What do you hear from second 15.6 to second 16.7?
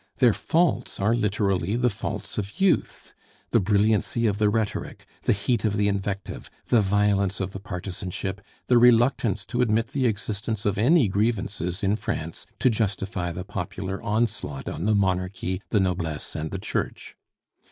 the noblesse, and the